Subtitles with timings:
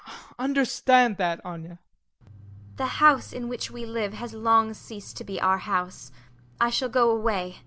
[0.39, 1.77] Understand that, Anya.
[1.77, 1.79] ANYA.
[2.77, 6.11] The house in which we live has long ceased to be our house;
[6.59, 7.59] I shall go away.